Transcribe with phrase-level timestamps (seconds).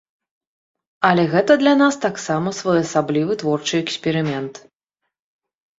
[1.09, 4.53] Але гэта для нас таксама своеасаблівы творчы эксперымент.